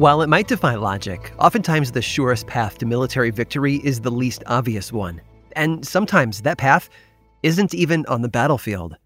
While 0.00 0.22
it 0.22 0.30
might 0.30 0.48
defy 0.48 0.76
logic, 0.76 1.30
oftentimes 1.38 1.92
the 1.92 2.00
surest 2.00 2.46
path 2.46 2.78
to 2.78 2.86
military 2.86 3.28
victory 3.28 3.82
is 3.84 4.00
the 4.00 4.10
least 4.10 4.42
obvious 4.46 4.94
one. 4.94 5.20
And 5.52 5.86
sometimes 5.86 6.40
that 6.40 6.56
path 6.56 6.88
isn't 7.42 7.74
even 7.74 8.06
on 8.06 8.22
the 8.22 8.28
battlefield. 8.30 8.96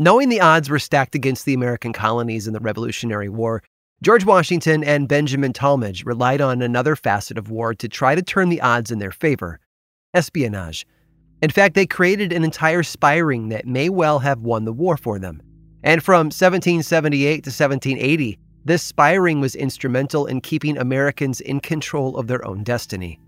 Knowing 0.00 0.28
the 0.28 0.40
odds 0.40 0.68
were 0.68 0.80
stacked 0.80 1.14
against 1.14 1.44
the 1.44 1.54
American 1.54 1.92
colonies 1.92 2.48
in 2.48 2.54
the 2.54 2.58
Revolutionary 2.58 3.28
War, 3.28 3.62
George 4.02 4.24
Washington 4.24 4.82
and 4.82 5.06
Benjamin 5.06 5.52
Tallmadge 5.52 6.04
relied 6.04 6.40
on 6.40 6.60
another 6.60 6.96
facet 6.96 7.38
of 7.38 7.48
war 7.48 7.72
to 7.74 7.88
try 7.88 8.16
to 8.16 8.20
turn 8.20 8.48
the 8.48 8.60
odds 8.60 8.90
in 8.90 8.98
their 8.98 9.12
favor 9.12 9.60
espionage. 10.12 10.88
In 11.40 11.50
fact, 11.50 11.76
they 11.76 11.86
created 11.86 12.32
an 12.32 12.42
entire 12.42 12.82
spy 12.82 13.18
ring 13.18 13.50
that 13.50 13.64
may 13.64 13.88
well 13.88 14.18
have 14.18 14.40
won 14.40 14.64
the 14.64 14.72
war 14.72 14.96
for 14.96 15.20
them. 15.20 15.40
And 15.84 16.02
from 16.02 16.32
1778 16.32 17.44
to 17.44 17.50
1780, 17.50 18.40
this 18.66 18.82
spy 18.82 19.14
ring 19.14 19.40
was 19.40 19.54
instrumental 19.54 20.26
in 20.26 20.40
keeping 20.40 20.76
Americans 20.76 21.40
in 21.40 21.60
control 21.60 22.16
of 22.16 22.26
their 22.26 22.44
own 22.44 22.64
destiny. 22.64 23.20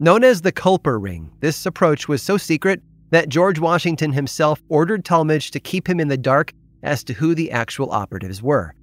Known 0.00 0.24
as 0.24 0.42
the 0.42 0.50
Culper 0.50 1.00
Ring, 1.00 1.30
this 1.38 1.64
approach 1.64 2.08
was 2.08 2.22
so 2.22 2.36
secret 2.36 2.82
that 3.10 3.28
George 3.28 3.60
Washington 3.60 4.12
himself 4.12 4.60
ordered 4.68 5.04
Tallmadge 5.04 5.52
to 5.52 5.60
keep 5.60 5.88
him 5.88 6.00
in 6.00 6.08
the 6.08 6.16
dark 6.16 6.52
as 6.82 7.04
to 7.04 7.12
who 7.12 7.36
the 7.36 7.52
actual 7.52 7.92
operatives 7.92 8.42
were. 8.42 8.74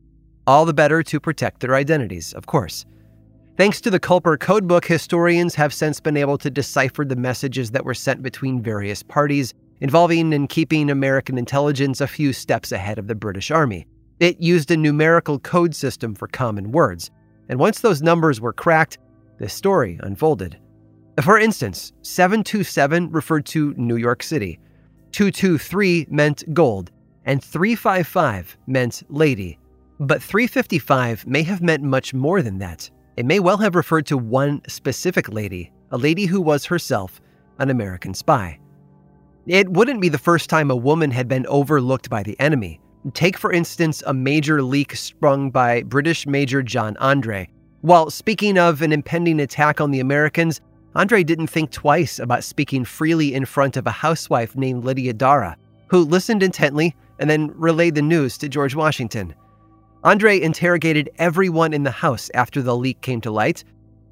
All 0.48 0.64
the 0.64 0.74
better 0.74 1.04
to 1.04 1.20
protect 1.20 1.60
their 1.60 1.76
identities, 1.76 2.32
of 2.32 2.46
course. 2.46 2.86
Thanks 3.58 3.82
to 3.82 3.90
the 3.90 4.00
Culper 4.00 4.38
Codebook, 4.38 4.86
historians 4.86 5.56
have 5.56 5.74
since 5.74 6.00
been 6.00 6.16
able 6.16 6.38
to 6.38 6.50
decipher 6.50 7.04
the 7.04 7.18
messages 7.18 7.72
that 7.72 7.84
were 7.84 7.94
sent 7.94 8.24
between 8.24 8.62
various 8.62 9.04
parties, 9.04 9.54
involving 9.82 10.34
and 10.34 10.48
keeping 10.48 10.90
American 10.90 11.38
intelligence 11.38 12.00
a 12.00 12.08
few 12.08 12.32
steps 12.32 12.72
ahead 12.72 12.98
of 12.98 13.08
the 13.08 13.16
British 13.16 13.52
Army. 13.52 13.86
It 14.20 14.42
used 14.42 14.70
a 14.70 14.78
numerical 14.78 15.40
code 15.40 15.74
system 15.74 16.14
for 16.14 16.28
common 16.28 16.72
words, 16.72 17.10
and 17.48 17.60
once 17.60 17.80
those 17.80 18.02
numbers 18.02 18.42
were 18.42 18.54
cracked, 18.54 18.98
the 19.38 19.48
story 19.48 19.98
unfolded. 20.04 20.60
For 21.22 21.40
instance, 21.40 21.94
727 22.02 23.12
referred 23.12 23.46
to 23.48 23.74
New 23.78 23.96
York 23.96 24.24
City, 24.24 24.60
223 25.12 26.08
meant 26.10 26.54
gold, 26.54 26.92
and 27.26 27.44
355 27.44 28.58
meant 28.68 29.04
lady. 29.10 29.58
But 30.00 30.22
355 30.22 31.26
may 31.26 31.44
have 31.44 31.62
meant 31.62 31.84
much 31.84 32.14
more 32.14 32.42
than 32.42 32.58
that. 32.60 32.90
It 33.18 33.26
may 33.26 33.40
well 33.40 33.58
have 33.58 33.76
referred 33.76 34.06
to 34.08 34.18
one 34.18 34.62
specific 34.68 35.30
lady, 35.30 35.72
a 35.92 35.98
lady 35.98 36.26
who 36.26 36.42
was 36.42 36.66
herself 36.66 37.22
an 37.60 37.70
American 37.70 38.14
spy. 38.14 38.60
It 39.46 39.70
wouldn't 39.70 40.02
be 40.02 40.10
the 40.10 40.18
first 40.18 40.50
time 40.50 40.72
a 40.72 40.76
woman 40.76 41.12
had 41.12 41.28
been 41.28 41.46
overlooked 41.48 42.10
by 42.10 42.24
the 42.24 42.40
enemy. 42.40 42.80
Take, 43.14 43.38
for 43.38 43.52
instance, 43.52 44.04
a 44.06 44.14
major 44.14 44.62
leak 44.62 44.96
sprung 44.96 45.52
by 45.52 45.84
British 45.84 46.28
Major 46.28 46.62
John 46.62 46.98
Andre. 46.98 47.50
While 47.82 48.10
speaking 48.10 48.58
of 48.58 48.82
an 48.82 48.92
impending 48.92 49.40
attack 49.40 49.80
on 49.80 49.92
the 49.92 50.02
Americans, 50.02 50.60
Andre 50.96 51.24
didn't 51.24 51.48
think 51.48 51.72
twice 51.72 52.20
about 52.20 52.44
speaking 52.44 52.84
freely 52.84 53.34
in 53.34 53.46
front 53.46 53.78
of 53.78 53.88
a 53.88 53.92
housewife 53.92 54.56
named 54.56 54.84
Lydia 54.84 55.14
Darragh, 55.14 55.56
who 55.88 56.00
listened 56.00 56.44
intently 56.44 56.94
and 57.20 57.30
then 57.30 57.54
relayed 57.56 57.96
the 57.96 58.02
news 58.02 58.38
to 58.38 58.50
George 58.50 58.76
Washington. 58.76 59.34
Andre 60.04 60.40
interrogated 60.40 61.10
everyone 61.18 61.74
in 61.74 61.84
the 61.84 61.92
house 61.92 62.30
after 62.34 62.62
the 62.62 62.76
leak 62.76 63.00
came 63.00 63.22
to 63.22 63.32
light. 63.32 63.64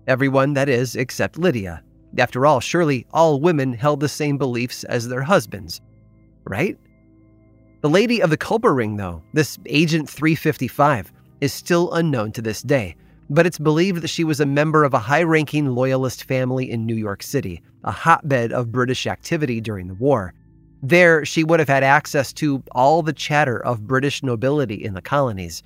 Everyone, 0.07 0.53
that 0.53 0.69
is, 0.69 0.95
except 0.95 1.37
Lydia. 1.37 1.83
After 2.17 2.45
all, 2.45 2.61
surely 2.61 3.05
all 3.11 3.41
women 3.41 3.73
held 3.73 3.99
the 3.99 4.07
same 4.07 4.37
beliefs 4.37 4.85
as 4.85 5.09
their 5.09 5.23
husbands. 5.23 5.81
Right? 6.45 6.77
The 7.87 7.93
lady 7.93 8.21
of 8.21 8.29
the 8.29 8.37
Culper 8.37 8.75
ring, 8.75 8.97
though, 8.97 9.23
this 9.31 9.57
Agent 9.65 10.09
355, 10.09 11.09
is 11.39 11.53
still 11.53 11.93
unknown 11.93 12.33
to 12.33 12.41
this 12.41 12.61
day 12.61 12.97
but 13.29 13.45
it's 13.45 13.57
believed 13.57 14.01
that 14.01 14.09
she 14.09 14.25
was 14.25 14.41
a 14.41 14.45
member 14.45 14.83
of 14.83 14.93
a 14.93 14.99
high 14.99 15.23
ranking 15.23 15.67
loyalist 15.67 16.25
family 16.25 16.69
in 16.69 16.85
New 16.85 16.95
York 16.95 17.23
City, 17.23 17.61
a 17.85 17.91
hotbed 17.91 18.51
of 18.51 18.73
British 18.73 19.07
activity 19.07 19.61
during 19.61 19.87
the 19.87 19.93
war. 19.93 20.33
There, 20.83 21.23
she 21.23 21.45
would 21.45 21.61
have 21.61 21.69
had 21.69 21.83
access 21.83 22.33
to 22.33 22.61
all 22.73 23.01
the 23.01 23.13
chatter 23.13 23.63
of 23.65 23.87
British 23.87 24.21
nobility 24.21 24.83
in 24.83 24.93
the 24.93 25.01
colonies. 25.01 25.63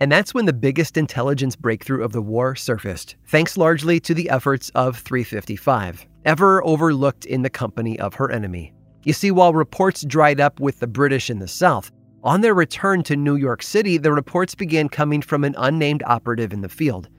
And 0.00 0.12
that's 0.12 0.34
when 0.34 0.44
the 0.44 0.52
biggest 0.52 0.98
intelligence 0.98 1.56
breakthrough 1.56 2.04
of 2.04 2.12
the 2.12 2.22
war 2.22 2.54
surfaced, 2.56 3.16
thanks 3.26 3.56
largely 3.56 4.00
to 4.00 4.12
the 4.12 4.28
efforts 4.28 4.70
of 4.74 4.98
355, 4.98 6.06
ever 6.26 6.62
overlooked 6.62 7.24
in 7.24 7.40
the 7.40 7.50
company 7.50 7.98
of 7.98 8.12
her 8.14 8.30
enemy. 8.30 8.74
You 9.04 9.12
see, 9.12 9.30
while 9.30 9.52
reports 9.52 10.02
dried 10.04 10.40
up 10.40 10.60
with 10.60 10.80
the 10.80 10.86
British 10.86 11.28
in 11.28 11.38
the 11.38 11.48
South, 11.48 11.92
on 12.22 12.40
their 12.40 12.54
return 12.54 13.02
to 13.02 13.16
New 13.16 13.36
York 13.36 13.62
City, 13.62 13.98
the 13.98 14.12
reports 14.12 14.54
began 14.54 14.88
coming 14.88 15.20
from 15.20 15.44
an 15.44 15.54
unnamed 15.58 16.02
operative 16.06 16.54
in 16.54 16.62
the 16.62 16.70
field. 16.70 17.10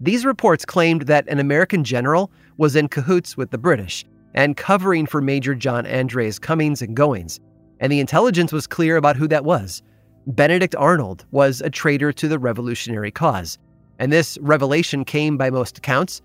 These 0.00 0.24
reports 0.24 0.64
claimed 0.64 1.02
that 1.02 1.28
an 1.28 1.38
American 1.38 1.84
general 1.84 2.32
was 2.56 2.74
in 2.74 2.88
cahoots 2.88 3.36
with 3.36 3.52
the 3.52 3.58
British 3.58 4.04
and 4.34 4.56
covering 4.56 5.06
for 5.06 5.20
Major 5.20 5.54
John 5.54 5.86
Andre's 5.86 6.40
comings 6.40 6.82
and 6.82 6.96
goings, 6.96 7.38
and 7.78 7.92
the 7.92 8.00
intelligence 8.00 8.52
was 8.52 8.66
clear 8.66 8.96
about 8.96 9.16
who 9.16 9.28
that 9.28 9.44
was. 9.44 9.80
Benedict 10.26 10.74
Arnold 10.76 11.24
was 11.30 11.60
a 11.60 11.70
traitor 11.70 12.12
to 12.12 12.26
the 12.26 12.38
revolutionary 12.38 13.12
cause, 13.12 13.58
and 14.00 14.12
this 14.12 14.38
revelation 14.40 15.04
came, 15.04 15.36
by 15.36 15.50
most 15.50 15.78
accounts, 15.78 16.20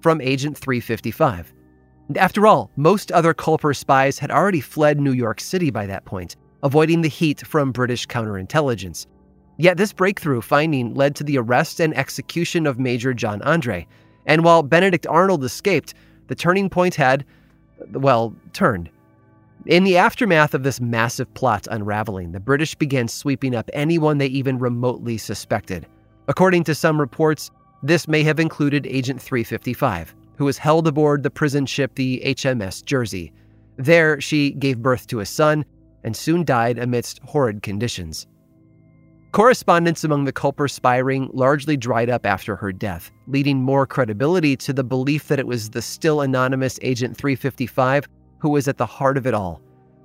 from 0.00 0.20
Agent 0.20 0.58
355. 0.58 1.52
After 2.14 2.46
all, 2.46 2.70
most 2.76 3.10
other 3.10 3.34
Culper 3.34 3.74
spies 3.74 4.18
had 4.20 4.30
already 4.30 4.60
fled 4.60 5.00
New 5.00 5.12
York 5.12 5.40
City 5.40 5.70
by 5.70 5.86
that 5.86 6.04
point, 6.04 6.36
avoiding 6.62 7.02
the 7.02 7.08
heat 7.08 7.44
from 7.44 7.72
British 7.72 8.06
counterintelligence. 8.06 9.06
Yet 9.58 9.76
this 9.76 9.92
breakthrough 9.92 10.40
finding 10.40 10.94
led 10.94 11.16
to 11.16 11.24
the 11.24 11.38
arrest 11.38 11.80
and 11.80 11.96
execution 11.96 12.66
of 12.66 12.78
Major 12.78 13.12
John 13.12 13.42
Andre. 13.42 13.88
And 14.24 14.44
while 14.44 14.62
Benedict 14.62 15.06
Arnold 15.08 15.42
escaped, 15.42 15.94
the 16.28 16.34
turning 16.36 16.70
point 16.70 16.94
had, 16.94 17.24
well, 17.90 18.36
turned. 18.52 18.88
In 19.66 19.82
the 19.82 19.96
aftermath 19.96 20.54
of 20.54 20.62
this 20.62 20.80
massive 20.80 21.32
plot 21.34 21.66
unraveling, 21.68 22.30
the 22.30 22.38
British 22.38 22.76
began 22.76 23.08
sweeping 23.08 23.54
up 23.54 23.68
anyone 23.72 24.18
they 24.18 24.26
even 24.28 24.60
remotely 24.60 25.18
suspected. 25.18 25.86
According 26.28 26.64
to 26.64 26.74
some 26.74 27.00
reports, 27.00 27.50
this 27.82 28.06
may 28.06 28.22
have 28.22 28.38
included 28.38 28.86
Agent 28.86 29.20
355, 29.20 30.14
who 30.36 30.44
was 30.44 30.58
held 30.58 30.86
aboard 30.86 31.22
the 31.22 31.30
prison 31.30 31.66
ship 31.66 31.94
the 31.94 32.22
HMS 32.24 32.84
Jersey. 32.84 33.32
There, 33.76 34.20
she 34.20 34.52
gave 34.52 34.82
birth 34.82 35.06
to 35.08 35.20
a 35.20 35.26
son 35.26 35.64
and 36.04 36.16
soon 36.16 36.44
died 36.44 36.78
amidst 36.78 37.20
horrid 37.20 37.62
conditions. 37.62 38.26
Correspondence 39.32 40.04
among 40.04 40.24
the 40.24 40.32
Culper 40.32 40.70
spy 40.70 40.96
ring 40.96 41.28
largely 41.32 41.76
dried 41.76 42.08
up 42.08 42.24
after 42.24 42.56
her 42.56 42.72
death, 42.72 43.10
leading 43.26 43.60
more 43.62 43.86
credibility 43.86 44.56
to 44.56 44.72
the 44.72 44.84
belief 44.84 45.28
that 45.28 45.38
it 45.38 45.46
was 45.46 45.70
the 45.70 45.82
still 45.82 46.22
anonymous 46.22 46.78
Agent 46.80 47.16
355 47.16 48.08
who 48.38 48.48
was 48.48 48.68
at 48.68 48.78
the 48.78 48.86
heart 48.86 49.16
of 49.16 49.26
it 49.26 49.34
all. 49.34 49.60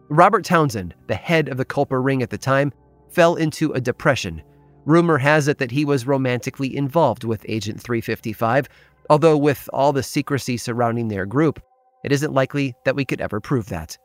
Robert 0.10 0.44
Townsend, 0.44 0.94
the 1.08 1.16
head 1.16 1.48
of 1.48 1.58
the 1.58 1.66
Culper 1.66 2.04
ring 2.04 2.22
at 2.22 2.30
the 2.30 2.38
time, 2.38 2.74
fell 3.10 3.36
into 3.36 3.72
a 3.74 3.82
depression. 3.82 4.42
Rumor 4.86 5.18
has 5.18 5.48
it 5.48 5.60
that 5.60 5.72
he 5.72 5.86
was 5.86 6.08
romantically 6.08 6.76
involved 6.76 7.24
with 7.24 7.46
Agent 7.48 7.80
355, 7.80 8.68
although 9.12 9.36
with 9.36 9.70
all 9.74 9.92
the 9.92 10.02
secrecy 10.02 10.56
surrounding 10.56 11.10
their 11.10 11.26
group, 11.26 11.62
it 12.06 12.14
isn't 12.14 12.34
likely 12.34 12.74
that 12.86 12.96
we 12.96 13.04
could 13.04 13.20
ever 13.20 13.42
prove 13.42 13.68
that. 13.68 13.98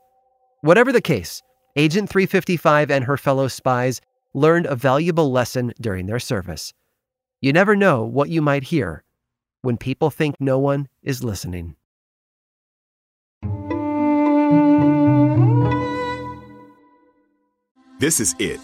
Whatever 0.62 0.90
the 0.90 1.00
case, 1.00 1.42
Agent 1.76 2.10
355 2.10 2.90
and 2.90 3.04
her 3.04 3.16
fellow 3.16 3.46
spies 3.46 4.00
learned 4.34 4.66
a 4.66 4.74
valuable 4.74 5.30
lesson 5.30 5.72
during 5.80 6.06
their 6.06 6.18
service. 6.18 6.74
You 7.40 7.52
never 7.52 7.76
know 7.76 8.02
what 8.02 8.30
you 8.30 8.42
might 8.42 8.64
hear 8.64 9.04
when 9.62 9.76
people 9.76 10.10
think 10.10 10.34
no 10.40 10.58
one 10.58 10.88
is 11.04 11.22
listening. 11.22 11.76
This 18.00 18.18
is 18.18 18.34
it. 18.40 18.58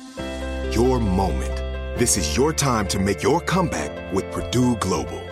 Your 0.75 0.99
moment. 0.99 1.57
This 1.99 2.17
is 2.17 2.37
your 2.37 2.53
time 2.53 2.89
to 2.89 2.99
make 2.99 3.23
your 3.23 3.41
comeback 3.41 4.13
with 4.13 4.29
Purdue 4.33 4.75
Global. 4.77 5.32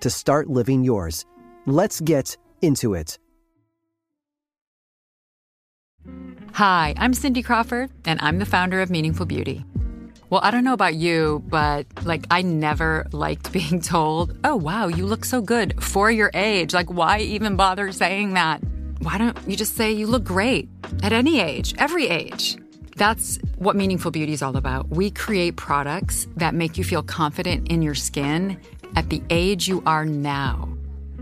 to 0.00 0.10
start 0.10 0.48
living 0.48 0.84
yours. 0.84 1.26
Let's 1.66 2.00
get 2.00 2.36
into 2.62 2.94
it. 2.94 3.18
Hi, 6.52 6.94
I'm 6.98 7.14
Cindy 7.14 7.42
Crawford, 7.42 7.90
and 8.04 8.20
I'm 8.20 8.38
the 8.38 8.46
founder 8.46 8.80
of 8.80 8.90
Meaningful 8.90 9.26
Beauty. 9.26 9.64
Well, 10.30 10.40
I 10.44 10.50
don't 10.50 10.64
know 10.64 10.74
about 10.74 10.94
you, 10.94 11.42
but 11.48 11.86
like, 12.04 12.24
I 12.30 12.42
never 12.42 13.06
liked 13.12 13.52
being 13.60 13.80
told, 13.80 14.38
oh, 14.44 14.56
wow, 14.56 14.88
you 14.88 15.06
look 15.06 15.24
so 15.24 15.40
good 15.40 15.82
for 15.82 16.10
your 16.10 16.30
age. 16.34 16.74
Like, 16.74 16.90
why 16.90 17.20
even 17.20 17.56
bother 17.56 17.92
saying 17.92 18.34
that? 18.34 18.62
Why 19.00 19.18
don't 19.18 19.36
you 19.48 19.56
just 19.56 19.76
say 19.76 19.92
you 19.92 20.06
look 20.06 20.24
great 20.24 20.68
at 21.02 21.12
any 21.12 21.40
age, 21.40 21.74
every 21.78 22.08
age? 22.08 22.56
That's 22.96 23.38
what 23.56 23.76
Meaningful 23.76 24.10
Beauty 24.10 24.34
is 24.34 24.42
all 24.42 24.56
about. 24.56 24.90
We 24.90 25.10
create 25.10 25.56
products 25.56 26.26
that 26.36 26.54
make 26.54 26.76
you 26.76 26.84
feel 26.84 27.02
confident 27.02 27.68
in 27.68 27.80
your 27.80 27.94
skin 27.94 28.60
at 28.96 29.10
the 29.10 29.22
age 29.30 29.68
you 29.68 29.82
are 29.86 30.04
now. 30.04 30.68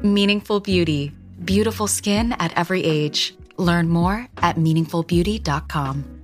Meaningful 0.03 0.61
Beauty. 0.61 1.13
Beautiful 1.45 1.87
skin 1.87 2.33
at 2.33 2.53
every 2.57 2.85
age. 2.85 3.35
Learn 3.57 3.89
more 3.89 4.29
at 4.39 4.57
meaningfulbeauty.com. 4.57 6.19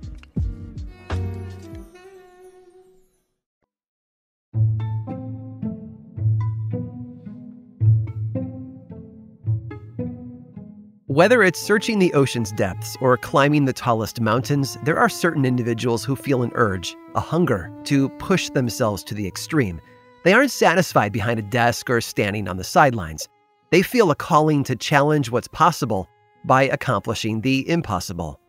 Whether 11.15 11.43
it's 11.43 11.61
searching 11.61 11.99
the 11.99 12.13
ocean's 12.13 12.51
depths 12.51 12.97
or 12.99 13.15
climbing 13.15 13.63
the 13.63 13.71
tallest 13.71 14.19
mountains, 14.19 14.77
there 14.83 14.99
are 14.99 15.07
certain 15.07 15.45
individuals 15.45 16.03
who 16.03 16.13
feel 16.13 16.43
an 16.43 16.51
urge, 16.55 16.93
a 17.15 17.21
hunger, 17.21 17.71
to 17.85 18.09
push 18.19 18.49
themselves 18.49 19.01
to 19.05 19.13
the 19.13 19.25
extreme. 19.25 19.79
They 20.25 20.33
aren't 20.33 20.49
satisfied 20.49 21.11
behind 21.11 21.37
a 21.37 21.43
desk 21.43 21.87
or 21.87 22.01
standing 22.01 22.47
on 22.47 22.57
the 22.57 22.63
sidelines. 22.63 23.29
They 23.69 23.83
feel 23.83 24.09
a 24.09 24.15
calling 24.15 24.63
to 24.63 24.75
challenge 24.75 25.29
what's 25.29 25.47
possible 25.47 26.09
by 26.43 26.63
accomplishing 26.63 27.41
the 27.41 27.69
impossible. 27.69 28.39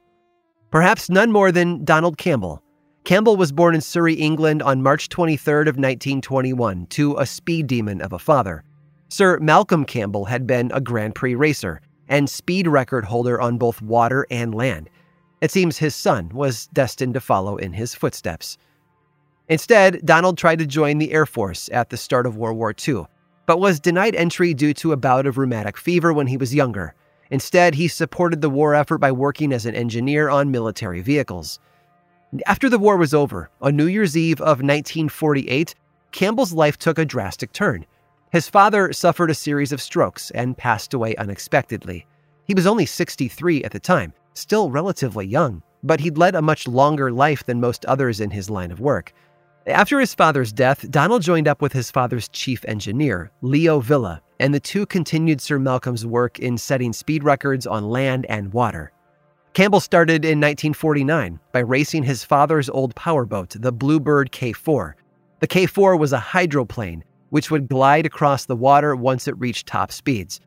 Perhaps 0.70 1.11
none 1.11 1.31
more 1.31 1.52
than 1.52 1.84
Donald 1.84 2.17
Campbell. 2.17 2.62
Campbell 3.05 3.37
was 3.37 3.52
born 3.52 3.75
in 3.75 3.82
Surrey, 3.82 4.14
England 4.14 4.62
on 4.62 4.82
March 4.82 5.11
23rd 5.11 5.69
of 5.69 5.76
1921 5.76 6.87
to 6.87 7.19
a 7.19 7.26
speed 7.26 7.67
demon 7.67 8.00
of 8.00 8.14
a 8.14 8.19
father. 8.19 8.64
Sir 9.11 9.38
Malcolm 9.40 9.84
Campbell 9.84 10.25
had 10.25 10.46
been 10.46 10.70
a 10.73 10.81
Grand 10.81 11.14
Prix 11.14 11.34
racer 11.34 11.82
and 12.08 12.31
speed 12.31 12.66
record 12.66 13.04
holder 13.04 13.38
on 13.38 13.59
both 13.59 13.83
water 13.83 14.26
and 14.30 14.54
land. 14.54 14.88
It 15.42 15.50
seems 15.50 15.76
his 15.76 15.95
son 15.95 16.30
was 16.30 16.68
destined 16.68 17.12
to 17.12 17.21
follow 17.21 17.59
in 17.59 17.75
his 17.75 17.95
footsteps. 17.95 18.56
Instead, 19.49 20.05
Donald 20.05 20.37
tried 20.37 20.59
to 20.59 20.67
join 20.67 20.99
the 20.99 21.12
Air 21.12 21.26
Force 21.26 21.69
at 21.73 21.91
the 21.91 21.97
start 21.97 22.26
of 22.26 22.37
World 22.37 22.57
War 22.57 22.75
II, 22.87 23.05
but 23.47 23.61
was 23.61 23.79
denied 23.79 24.17
entry 24.17 24.53
due 24.55 24.75
to 24.75 24.93
a 24.93 24.97
bout 24.97 25.26
of 25.26 25.38
rheumatic 25.38 25.76
fever 25.76 26.12
when 26.12 26.26
he 26.26 26.37
was 26.37 26.55
younger. 26.55 26.95
Instead, 27.31 27.75
he 27.75 27.87
supported 27.87 28.41
the 28.41 28.50
war 28.50 28.75
effort 28.75 28.99
by 28.99 29.12
working 29.12 29.53
as 29.53 29.65
an 29.65 29.75
engineer 29.75 30.29
on 30.29 30.50
military 30.50 31.00
vehicles. 31.00 31.61
After 32.47 32.69
the 32.69 32.79
war 32.79 32.97
was 32.97 33.15
over, 33.15 33.50
on 33.61 33.76
New 33.76 33.87
Year's 33.87 34.17
Eve 34.17 34.41
of 34.41 34.62
1948, 34.62 35.75
Campbell's 36.11 36.53
life 36.53 36.76
took 36.76 36.99
a 36.99 37.05
drastic 37.05 37.53
turn. 37.53 37.87
His 38.33 38.49
father 38.49 38.93
suffered 38.93 39.31
a 39.31 39.35
series 39.35 39.71
of 39.71 39.81
strokes 39.81 40.33
and 40.33 40.59
passed 40.59 40.93
away 40.93 41.15
unexpectedly. 41.17 42.05
He 42.45 42.55
was 42.55 42.67
only 42.67 42.87
63 42.87 43.62
at 43.62 43.71
the 43.71 43.81
time, 43.81 44.12
still 44.35 44.71
relatively 44.71 45.26
young, 45.26 45.62
but 45.83 46.00
he'd 46.00 46.19
led 46.19 46.35
a 46.35 46.43
much 46.43 46.67
longer 46.67 47.12
life 47.12 47.45
than 47.45 47.61
most 47.61 47.85
others 47.87 48.21
in 48.21 48.31
his 48.31 48.50
line 48.50 48.73
of 48.73 48.81
work. 48.81 49.12
After 49.66 49.99
his 49.99 50.14
father's 50.14 50.52
death, 50.52 50.88
Donald 50.92 51.23
joined 51.23 51.49
up 51.49 51.61
with 51.61 51.73
his 51.73 51.90
father's 51.90 52.28
chief 52.28 52.64
engineer, 52.68 53.32
Leo 53.42 53.80
Villa, 53.80 54.23
and 54.38 54.54
the 54.54 54.61
two 54.61 54.87
continued 54.87 55.40
Sir 55.40 55.58
Malcolm's 55.58 56.06
work 56.06 56.38
in 56.38 56.56
setting 56.56 56.92
speed 56.92 57.25
records 57.25 57.66
on 57.66 57.90
land 57.90 58.26
and 58.28 58.52
water. 58.52 58.92
Campbell 59.54 59.80
started 59.80 60.25
in 60.25 60.38
1949 60.38 61.40
by 61.50 61.58
racing 61.58 62.04
his 62.04 62.23
father's 62.23 62.70
old 62.70 62.94
powerboat, 62.94 63.56
the 63.58 63.73
Bluebird 63.73 64.30
K 64.30 64.52
4. 64.52 64.94
The 65.40 65.46
K 65.49 65.66
4 65.66 65.96
was 65.96 66.12
a 66.12 66.18
hydroplane 66.20 67.02
which 67.30 67.50
would 67.50 67.68
glide 67.68 68.06
across 68.06 68.44
the 68.44 68.54
water 68.54 68.94
once 68.94 69.26
it 69.26 69.37
reached 69.38 69.66
top 69.66 69.90
speeds. 69.90 70.40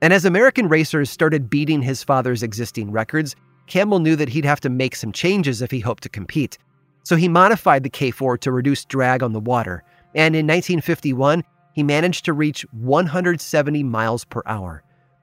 And 0.00 0.12
as 0.12 0.24
American 0.24 0.68
racers 0.68 1.10
started 1.10 1.50
beating 1.50 1.82
his 1.82 2.04
father's 2.04 2.44
existing 2.44 2.92
records, 2.92 3.34
Campbell 3.66 3.98
knew 3.98 4.14
that 4.14 4.28
he'd 4.28 4.44
have 4.44 4.60
to 4.60 4.70
make 4.70 4.94
some 4.94 5.10
changes 5.10 5.60
if 5.60 5.72
he 5.72 5.80
hoped 5.80 6.04
to 6.04 6.08
compete. 6.08 6.56
So 7.02 7.16
he 7.16 7.28
modified 7.28 7.82
the 7.82 7.90
K4 7.90 8.38
to 8.40 8.52
reduce 8.52 8.84
drag 8.84 9.22
on 9.22 9.32
the 9.32 9.40
water, 9.40 9.82
and 10.14 10.34
in 10.34 10.46
1951, 10.46 11.44
he 11.72 11.82
managed 11.82 12.24
to 12.24 12.32
reach 12.32 12.62
170 12.72 13.82
miles 13.84 14.24
per 14.24 14.42
hour. 14.46 14.82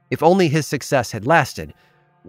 If 0.10 0.24
only 0.24 0.48
his 0.48 0.66
success 0.66 1.12
had 1.12 1.28
lasted. 1.28 1.74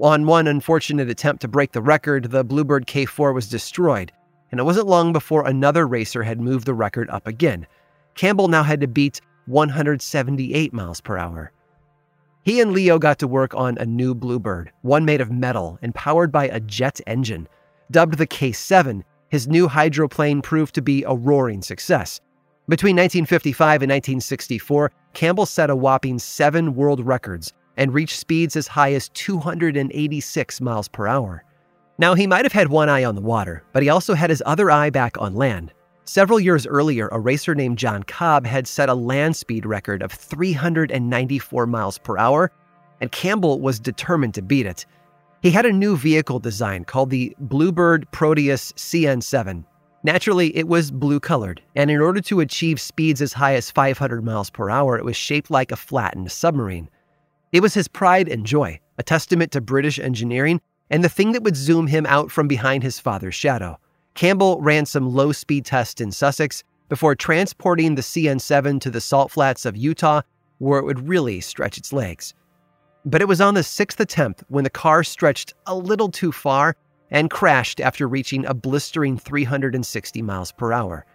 On 0.00 0.26
one 0.26 0.46
unfortunate 0.46 1.08
attempt 1.08 1.42
to 1.42 1.48
break 1.48 1.72
the 1.72 1.82
record, 1.82 2.30
the 2.30 2.44
Bluebird 2.44 2.86
K4 2.86 3.34
was 3.34 3.48
destroyed, 3.48 4.12
and 4.50 4.60
it 4.60 4.64
wasn't 4.64 4.86
long 4.86 5.12
before 5.12 5.46
another 5.46 5.86
racer 5.86 6.22
had 6.22 6.40
moved 6.40 6.66
the 6.66 6.74
record 6.74 7.08
up 7.10 7.26
again. 7.26 7.66
Campbell 8.14 8.48
now 8.48 8.62
had 8.62 8.80
to 8.80 8.88
beat 8.88 9.20
178 9.46 10.72
miles 10.72 11.00
per 11.00 11.16
hour. 11.16 11.52
He 12.42 12.60
and 12.60 12.72
Leo 12.72 12.98
got 12.98 13.18
to 13.18 13.28
work 13.28 13.54
on 13.54 13.76
a 13.78 13.86
new 13.86 14.14
Bluebird, 14.14 14.72
one 14.82 15.04
made 15.04 15.20
of 15.20 15.30
metal 15.30 15.78
and 15.82 15.94
powered 15.94 16.32
by 16.32 16.48
a 16.48 16.60
jet 16.60 17.00
engine. 17.06 17.48
Dubbed 17.90 18.18
the 18.18 18.26
K 18.26 18.52
7, 18.52 19.04
his 19.28 19.48
new 19.48 19.68
hydroplane 19.68 20.42
proved 20.42 20.74
to 20.74 20.82
be 20.82 21.04
a 21.04 21.14
roaring 21.14 21.62
success. 21.62 22.20
Between 22.68 22.96
1955 22.96 23.82
and 23.82 23.90
1964, 23.90 24.92
Campbell 25.14 25.46
set 25.46 25.70
a 25.70 25.76
whopping 25.76 26.18
seven 26.18 26.74
world 26.74 27.04
records 27.04 27.52
and 27.76 27.94
reached 27.94 28.18
speeds 28.18 28.56
as 28.56 28.68
high 28.68 28.92
as 28.92 29.08
286 29.10 30.60
miles 30.60 30.88
per 30.88 31.06
hour. 31.06 31.44
Now, 31.98 32.14
he 32.14 32.26
might 32.26 32.44
have 32.44 32.52
had 32.52 32.68
one 32.68 32.88
eye 32.88 33.04
on 33.04 33.14
the 33.14 33.20
water, 33.20 33.64
but 33.72 33.82
he 33.82 33.88
also 33.88 34.14
had 34.14 34.30
his 34.30 34.42
other 34.46 34.70
eye 34.70 34.90
back 34.90 35.16
on 35.18 35.34
land. 35.34 35.72
Several 36.04 36.40
years 36.40 36.66
earlier, 36.66 37.08
a 37.08 37.20
racer 37.20 37.54
named 37.54 37.78
John 37.78 38.02
Cobb 38.02 38.46
had 38.46 38.66
set 38.66 38.88
a 38.88 38.94
land 38.94 39.36
speed 39.36 39.66
record 39.66 40.02
of 40.02 40.12
394 40.12 41.66
miles 41.66 41.98
per 41.98 42.16
hour, 42.16 42.50
and 43.00 43.12
Campbell 43.12 43.60
was 43.60 43.80
determined 43.80 44.34
to 44.34 44.42
beat 44.42 44.66
it. 44.66 44.86
He 45.40 45.52
had 45.52 45.66
a 45.66 45.72
new 45.72 45.96
vehicle 45.96 46.40
design 46.40 46.84
called 46.84 47.10
the 47.10 47.36
Bluebird 47.38 48.10
Proteus 48.10 48.72
CN7. 48.72 49.64
Naturally, 50.02 50.56
it 50.56 50.66
was 50.66 50.90
blue 50.90 51.20
colored, 51.20 51.62
and 51.76 51.92
in 51.92 52.00
order 52.00 52.20
to 52.22 52.40
achieve 52.40 52.80
speeds 52.80 53.22
as 53.22 53.32
high 53.32 53.54
as 53.54 53.70
500 53.70 54.24
miles 54.24 54.50
per 54.50 54.68
hour, 54.68 54.98
it 54.98 55.04
was 55.04 55.16
shaped 55.16 55.48
like 55.48 55.70
a 55.70 55.76
flattened 55.76 56.32
submarine. 56.32 56.90
It 57.52 57.60
was 57.60 57.72
his 57.72 57.86
pride 57.86 58.28
and 58.28 58.44
joy, 58.44 58.80
a 58.98 59.04
testament 59.04 59.52
to 59.52 59.60
British 59.60 60.00
engineering, 60.00 60.60
and 60.90 61.04
the 61.04 61.08
thing 61.08 61.30
that 61.32 61.44
would 61.44 61.56
zoom 61.56 61.86
him 61.86 62.04
out 62.06 62.32
from 62.32 62.48
behind 62.48 62.82
his 62.82 62.98
father's 62.98 63.36
shadow. 63.36 63.78
Campbell 64.14 64.60
ran 64.60 64.86
some 64.86 65.14
low 65.14 65.30
speed 65.30 65.64
tests 65.64 66.00
in 66.00 66.10
Sussex 66.10 66.64
before 66.88 67.14
transporting 67.14 67.94
the 67.94 68.02
CN7 68.02 68.80
to 68.80 68.90
the 68.90 69.00
salt 69.00 69.30
flats 69.30 69.64
of 69.64 69.76
Utah, 69.76 70.22
where 70.58 70.80
it 70.80 70.84
would 70.84 71.08
really 71.08 71.40
stretch 71.40 71.78
its 71.78 71.92
legs. 71.92 72.34
But 73.08 73.22
it 73.22 73.28
was 73.28 73.40
on 73.40 73.54
the 73.54 73.62
sixth 73.62 74.00
attempt 74.00 74.44
when 74.48 74.64
the 74.64 74.70
car 74.70 75.02
stretched 75.02 75.54
a 75.66 75.74
little 75.74 76.10
too 76.10 76.30
far 76.30 76.76
and 77.10 77.30
crashed 77.30 77.80
after 77.80 78.06
reaching 78.06 78.44
a 78.44 78.52
blistering 78.52 79.16
360 79.16 80.20
miles 80.20 80.52
per 80.52 80.74
hour. 80.74 81.06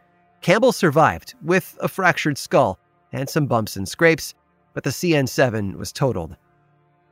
Campbell 0.41 0.71
survived 0.71 1.35
with 1.43 1.77
a 1.81 1.87
fractured 1.87 2.39
skull 2.39 2.79
and 3.11 3.29
some 3.29 3.45
bumps 3.45 3.75
and 3.75 3.87
scrapes, 3.87 4.33
but 4.73 4.83
the 4.83 4.89
CN7 4.89 5.75
was 5.75 5.91
totaled. 5.91 6.35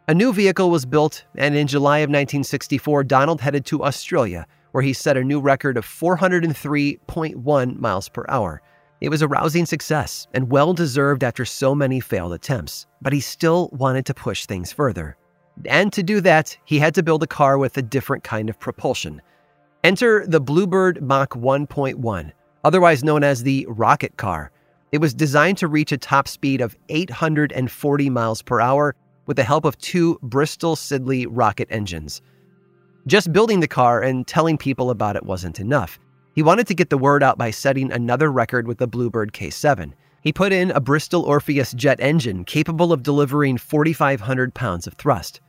A 0.08 0.16
new 0.16 0.34
vehicle 0.34 0.72
was 0.72 0.88
built, 0.88 1.26
and 1.36 1.56
in 1.56 1.68
July 1.68 2.00
of 2.00 2.10
1964, 2.10 3.04
Donald 3.04 3.40
headed 3.40 3.68
to 3.68 3.84
Australia 3.84 4.48
where 4.72 4.82
he 4.82 4.94
set 4.94 5.16
a 5.16 5.24
new 5.24 5.40
record 5.40 5.78
of 5.78 5.86
403.1 5.86 7.80
miles 7.80 8.10
per 8.10 8.26
hour. 8.28 8.64
It 9.01 9.10
was 9.10 9.24
a 9.24 9.27
rousing 9.27 9.65
success 9.65 10.27
and 10.31 10.51
well 10.51 10.74
deserved 10.74 11.24
after 11.24 11.43
so 11.43 11.74
many 11.74 12.00
failed 12.00 12.34
attempts, 12.34 12.86
but 13.01 13.12
he 13.12 13.20
still 13.20 13.70
wanted 13.74 14.05
to 14.05 14.13
push 14.13 14.46
things 14.46 14.72
further. 14.72 15.17
And 15.65 15.91
to 15.93 16.03
do 16.03 16.22
that, 16.22 16.55
he 16.65 16.77
had 16.77 16.93
to 16.96 17.03
build 17.03 17.24
a 17.24 17.27
car 17.27 17.58
with 17.58 17.75
a 17.77 17.81
different 17.81 18.24
kind 18.24 18.48
of 18.48 18.60
propulsion. 18.60 19.20
Enter 19.84 20.24
the 20.27 20.39
Bluebird 20.39 21.01
Mach 21.01 21.31
1.1, 21.31 22.31
otherwise 22.63 23.03
known 23.03 23.24
as 23.24 23.41
the 23.41 23.65
rocket 23.67 24.17
car. 24.17 24.51
It 24.91 25.01
was 25.01 25.15
designed 25.15 25.58
to 25.58 25.67
reach 25.67 25.91
a 25.91 25.98
top 25.98 26.27
speed 26.27 26.62
of 26.62 26.77
840 26.89 28.10
miles 28.12 28.43
per 28.43 28.62
hour 28.62 28.96
with 29.25 29.38
the 29.38 29.43
help 29.43 29.65
of 29.65 29.79
two 29.79 30.20
Bristol 30.22 30.75
Siddeley 30.75 31.25
rocket 31.27 31.67
engines. 31.72 32.22
Just 33.08 33.34
building 33.34 33.62
the 33.62 33.67
car 33.67 34.01
and 34.01 34.27
telling 34.27 34.60
people 34.60 34.91
about 34.91 35.15
it 35.15 35.25
wasn't 35.25 35.60
enough. 35.60 36.00
He 36.34 36.44
wanted 36.44 36.68
to 36.68 36.76
get 36.76 36.90
the 36.90 36.98
word 36.98 37.24
out 37.24 37.38
by 37.38 37.52
setting 37.52 37.92
another 37.92 38.32
record 38.32 38.68
with 38.68 38.78
the 38.78 38.88
Bluebird 38.88 39.34
K7. 39.34 39.94
He 40.22 40.32
put 40.32 40.54
in 40.54 40.72
a 40.72 40.80
Bristol 40.80 41.24
Orpheus 41.24 41.74
jet 41.74 42.00
engine 42.00 42.46
capable 42.46 42.94
of 42.94 43.04
delivering 43.04 43.58
4,500 43.58 44.54
pounds 44.54 44.88
of 44.88 44.94
thrust. 44.94 45.42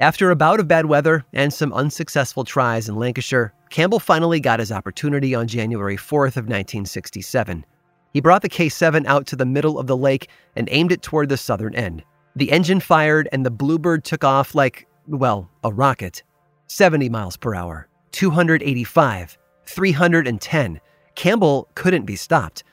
After 0.00 0.30
a 0.30 0.36
bout 0.36 0.60
of 0.60 0.68
bad 0.68 0.86
weather 0.86 1.24
and 1.32 1.52
some 1.52 1.72
unsuccessful 1.72 2.44
tries 2.44 2.88
in 2.88 2.96
Lancashire, 2.96 3.54
Campbell 3.70 3.98
finally 3.98 4.40
got 4.40 4.60
his 4.60 4.70
opportunity 4.70 5.34
on 5.34 5.48
January 5.48 5.96
4th 5.96 6.36
of 6.36 6.46
1967. 6.46 7.64
He 8.12 8.20
brought 8.20 8.42
the 8.42 8.48
K7 8.48 9.06
out 9.06 9.26
to 9.26 9.36
the 9.36 9.46
middle 9.46 9.78
of 9.78 9.86
the 9.86 9.96
lake 9.96 10.28
and 10.54 10.68
aimed 10.70 10.92
it 10.92 11.02
toward 11.02 11.28
the 11.28 11.36
southern 11.36 11.74
end. 11.74 12.04
The 12.36 12.52
engine 12.52 12.80
fired 12.80 13.28
and 13.32 13.44
the 13.44 13.50
Bluebird 13.50 14.04
took 14.04 14.22
off 14.22 14.54
like, 14.54 14.86
well, 15.08 15.48
a 15.64 15.72
rocket. 15.72 16.22
70 16.66 17.08
miles 17.08 17.36
per 17.36 17.54
hour, 17.54 17.88
285, 18.12 19.38
310. 19.66 20.80
Campbell 21.14 21.68
couldn't 21.74 22.04
be 22.04 22.16
stopped. 22.16 22.64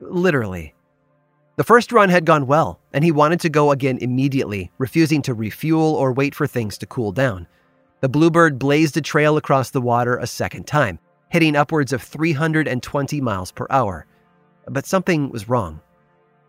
Literally. 0.00 0.74
The 1.56 1.64
first 1.64 1.92
run 1.92 2.08
had 2.08 2.24
gone 2.24 2.46
well, 2.46 2.80
and 2.92 3.04
he 3.04 3.12
wanted 3.12 3.40
to 3.40 3.50
go 3.50 3.70
again 3.70 3.98
immediately, 4.00 4.70
refusing 4.78 5.20
to 5.22 5.34
refuel 5.34 5.94
or 5.94 6.12
wait 6.12 6.34
for 6.34 6.46
things 6.46 6.78
to 6.78 6.86
cool 6.86 7.12
down. 7.12 7.46
The 8.00 8.08
Bluebird 8.08 8.58
blazed 8.58 8.96
a 8.96 9.02
trail 9.02 9.36
across 9.36 9.70
the 9.70 9.80
water 9.80 10.16
a 10.16 10.26
second 10.26 10.66
time, 10.66 10.98
hitting 11.28 11.56
upwards 11.56 11.92
of 11.92 12.02
320 12.02 13.20
miles 13.20 13.52
per 13.52 13.66
hour. 13.68 14.06
But 14.66 14.86
something 14.86 15.28
was 15.28 15.48
wrong. 15.48 15.80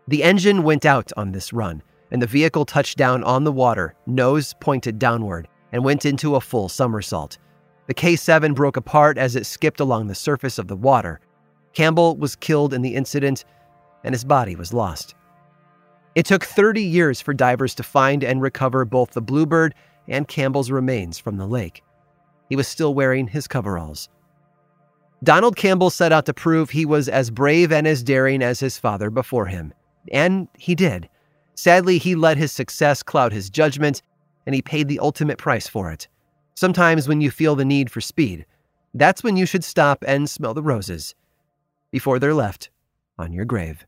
The 0.08 0.24
engine 0.24 0.64
went 0.64 0.86
out 0.86 1.12
on 1.18 1.34
this 1.34 1.52
run, 1.52 1.84
and 2.10 2.22
the 2.22 2.28
vehicle 2.28 2.66
touched 2.66 2.98
down 2.98 3.24
on 3.24 3.44
the 3.44 3.52
water, 3.52 3.96
nose 4.06 4.54
pointed 4.62 4.98
downward, 4.98 5.48
and 5.72 5.84
went 5.84 6.06
into 6.06 6.36
a 6.36 6.42
full 6.42 6.70
somersault. 6.70 7.38
The 7.88 7.94
K 7.94 8.16
7 8.16 8.54
broke 8.54 8.78
apart 8.78 9.18
as 9.18 9.36
it 9.36 9.46
skipped 9.46 9.80
along 9.80 10.08
the 10.08 10.16
surface 10.16 10.58
of 10.58 10.68
the 10.68 10.76
water. 10.76 11.20
Campbell 11.74 12.18
was 12.18 12.36
killed 12.36 12.74
in 12.74 12.82
the 12.82 12.96
incident, 12.96 13.46
and 14.04 14.14
his 14.14 14.24
body 14.24 14.56
was 14.56 14.74
lost. 14.74 15.16
It 16.16 16.26
took 16.26 16.44
30 16.44 16.82
years 16.82 17.22
for 17.22 17.34
divers 17.34 17.74
to 17.76 17.84
find 17.84 18.24
and 18.24 18.42
recover 18.42 18.84
both 18.84 19.12
the 19.12 19.22
Bluebird 19.22 19.74
and 20.08 20.28
Campbell's 20.28 20.70
remains 20.70 21.18
from 21.18 21.38
the 21.38 21.48
lake. 21.48 21.84
He 22.50 22.56
was 22.56 22.68
still 22.68 22.94
wearing 22.94 23.28
his 23.28 23.48
coveralls. 23.48 24.10
Donald 25.24 25.56
Campbell 25.56 25.90
set 25.90 26.12
out 26.12 26.26
to 26.26 26.34
prove 26.34 26.72
he 26.72 26.86
was 26.86 27.08
as 27.08 27.30
brave 27.30 27.72
and 27.72 27.88
as 27.88 28.04
daring 28.04 28.42
as 28.42 28.60
his 28.60 28.78
father 28.78 29.10
before 29.10 29.46
him. 29.46 29.74
And 30.12 30.48
he 30.58 30.76
did. 30.76 31.08
Sadly, 31.56 31.98
he 31.98 32.16
let 32.16 32.38
his 32.38 32.52
success 32.52 33.04
cloud 33.04 33.32
his 33.32 33.50
judgment 33.50 34.02
and 34.46 34.56
he 34.56 34.62
paid 34.62 34.88
the 34.88 35.00
ultimate 35.00 35.38
price 35.38 35.68
for 35.68 35.92
it. 35.92 36.08
Sometimes, 36.62 37.08
when 37.08 37.22
you 37.22 37.32
feel 37.32 37.56
the 37.56 37.66
need 37.66 37.90
for 37.90 38.02
speed, 38.02 38.46
that's 38.94 39.24
when 39.24 39.36
you 39.36 39.48
should 39.48 39.64
stop 39.64 40.04
and 40.08 40.30
smell 40.30 40.54
the 40.54 40.62
roses 40.62 41.16
before 41.92 42.20
they're 42.20 42.36
left 42.36 42.70
on 43.18 43.34
your 43.34 43.46
grave. 43.46 43.84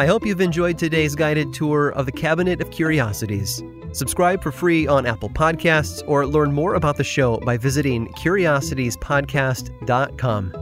I 0.00 0.06
hope 0.06 0.26
you've 0.26 0.40
enjoyed 0.40 0.78
today's 0.78 1.14
guided 1.14 1.54
tour 1.54 1.90
of 1.90 2.06
the 2.06 2.12
Cabinet 2.12 2.60
of 2.60 2.72
Curiosities. 2.72 3.62
Subscribe 3.92 4.42
for 4.42 4.50
free 4.50 4.88
on 4.88 5.06
Apple 5.06 5.30
Podcasts 5.30 6.02
or 6.08 6.26
learn 6.26 6.52
more 6.52 6.74
about 6.74 6.96
the 6.96 7.04
show 7.04 7.36
by 7.36 7.56
visiting 7.56 8.08
curiositiespodcast.com. 8.14 10.54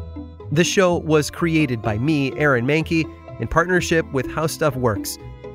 This 0.52 0.66
show 0.66 0.98
was 0.98 1.30
created 1.30 1.80
by 1.80 1.96
me, 1.96 2.38
Aaron 2.38 2.66
Mahnke, 2.66 3.10
in 3.40 3.48
partnership 3.48 4.04
with 4.12 4.30
How 4.30 4.46
Stuff 4.46 4.76
Works 4.76 5.16